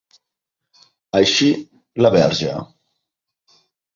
[1.19, 1.49] Així
[2.05, 2.53] la Verge.